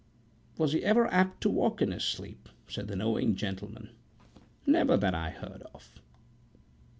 [0.57, 5.13] ""Was he ever apt to walk in his sleep?" said the knowing old gentleman."Never that
[5.13, 6.01] I heard of."